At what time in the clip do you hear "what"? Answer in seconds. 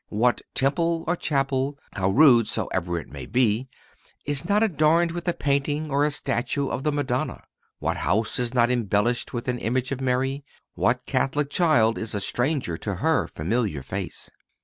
0.09-0.41, 7.77-7.97, 10.73-11.05